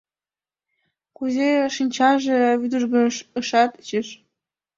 [1.17, 4.07] Кузе шинчаже вӱдыжгыш— ышат шиж.